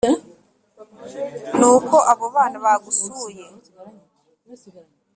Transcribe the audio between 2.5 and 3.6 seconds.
bagusuye